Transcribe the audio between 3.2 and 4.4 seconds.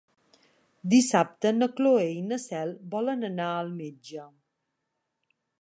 anar al metge.